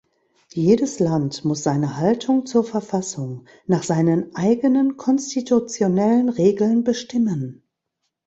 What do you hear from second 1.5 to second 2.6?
seine Haltung